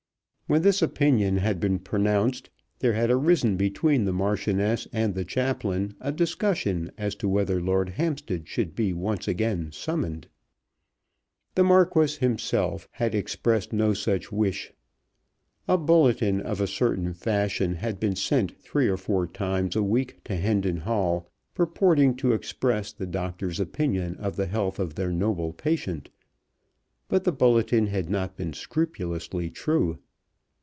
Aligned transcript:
When 0.47 0.63
this 0.63 0.81
opinion 0.81 1.37
had 1.37 1.61
been 1.61 1.79
pronounced 1.79 2.49
there 2.79 2.91
had 2.91 3.09
arisen 3.09 3.55
between 3.55 4.03
the 4.03 4.11
Marchioness 4.11 4.85
and 4.91 5.15
the 5.15 5.23
chaplain 5.23 5.95
a 6.01 6.11
discussion 6.11 6.91
as 6.97 7.15
to 7.15 7.29
whether 7.29 7.61
Lord 7.61 7.87
Hampstead 7.91 8.49
should 8.49 8.75
be 8.75 8.91
once 8.91 9.29
again 9.29 9.71
summoned. 9.71 10.27
The 11.55 11.63
Marquis 11.63 12.17
himself 12.19 12.89
had 12.91 13.15
expressed 13.15 13.71
no 13.71 13.93
such 13.93 14.29
wish. 14.29 14.73
A 15.69 15.77
bulletin 15.77 16.41
of 16.41 16.59
a 16.59 16.67
certain 16.67 17.13
fashion 17.13 17.75
had 17.75 17.97
been 17.97 18.17
sent 18.17 18.57
three 18.59 18.89
or 18.89 18.97
four 18.97 19.27
times 19.27 19.77
a 19.77 19.83
week 19.83 20.21
to 20.25 20.35
Hendon 20.35 20.79
Hall 20.81 21.31
purporting 21.53 22.13
to 22.17 22.33
express 22.33 22.91
the 22.91 23.07
doctor's 23.07 23.61
opinion 23.61 24.17
of 24.17 24.35
the 24.35 24.47
health 24.47 24.79
of 24.79 24.95
their 24.95 25.13
noble 25.13 25.53
patient; 25.53 26.09
but 27.07 27.23
the 27.23 27.31
bulletin 27.31 27.87
had 27.87 28.09
not 28.09 28.35
been 28.35 28.51
scrupulously 28.51 29.49
true. 29.49 29.99